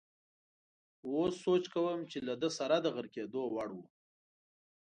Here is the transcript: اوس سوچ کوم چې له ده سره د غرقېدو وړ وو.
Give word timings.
اوس 1.07 1.33
سوچ 1.45 1.63
کوم 1.73 1.99
چې 2.11 2.17
له 2.27 2.33
ده 2.41 2.49
سره 2.57 2.75
د 2.81 2.87
غرقېدو 2.95 3.41
وړ 3.53 3.69
وو. 3.75 3.85